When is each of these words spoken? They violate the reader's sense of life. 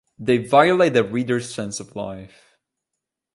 They 0.17 0.37
violate 0.39 0.93
the 0.95 1.03
reader's 1.03 1.53
sense 1.53 1.79
of 1.79 1.95
life. 1.95 2.57